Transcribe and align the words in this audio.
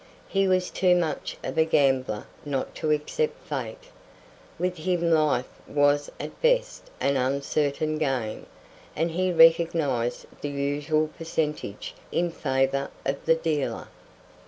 He 0.27 0.47
was 0.47 0.71
too 0.71 0.95
much 0.95 1.37
of 1.43 1.59
a 1.59 1.63
gambler 1.63 2.25
not 2.43 2.73
to 2.77 2.89
accept 2.89 3.39
Fate. 3.47 3.83
With 4.57 4.77
him 4.77 5.11
life 5.11 5.59
was 5.67 6.11
at 6.19 6.41
best 6.41 6.89
an 6.99 7.17
uncertain 7.17 7.99
game, 7.99 8.47
and 8.95 9.11
he 9.11 9.31
recognized 9.31 10.25
the 10.41 10.49
usual 10.49 11.09
percentage 11.19 11.93
in 12.11 12.31
favor 12.31 12.89
of 13.05 13.23
the 13.27 13.35
dealer. 13.35 13.89